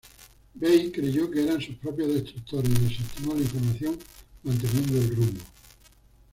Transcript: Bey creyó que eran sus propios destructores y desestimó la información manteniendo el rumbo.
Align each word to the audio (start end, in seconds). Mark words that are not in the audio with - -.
Bey 0.55 0.91
creyó 0.91 1.29
que 1.29 1.43
eran 1.43 1.61
sus 1.61 1.75
propios 1.75 2.11
destructores 2.11 2.71
y 2.71 2.83
desestimó 2.87 3.35
la 3.35 3.41
información 3.41 3.99
manteniendo 4.43 4.97
el 4.97 5.15
rumbo. 5.15 5.41